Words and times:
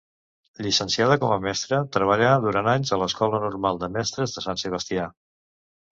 Llicenciada 0.67 1.17
com 1.23 1.33
a 1.35 1.37
mestra, 1.43 1.81
treballà 1.97 2.31
durant 2.45 2.69
anys 2.73 2.95
a 2.97 3.01
l'Escola 3.03 3.45
Normal 3.47 3.83
de 3.85 3.91
Mestres 3.99 4.35
de 4.39 4.45
Sant 4.47 4.63
Sebastià. 4.63 5.07